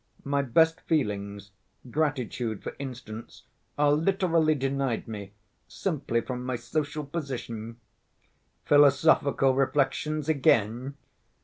My 0.23 0.41
best 0.41 0.81
feelings, 0.81 1.51
gratitude, 1.91 2.63
for 2.63 2.75
instance, 2.79 3.43
are 3.77 3.91
literally 3.91 4.55
denied 4.55 5.07
me 5.07 5.33
simply 5.67 6.21
from 6.21 6.43
my 6.43 6.55
social 6.55 7.03
position." 7.05 7.77
"Philosophical 8.65 9.53
reflections 9.53 10.27
again?" 10.27 10.95